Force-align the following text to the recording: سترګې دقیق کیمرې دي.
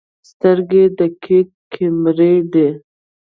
سترګې 0.29 0.83
دقیق 0.99 1.47
کیمرې 1.73 2.33
دي. 2.51 2.67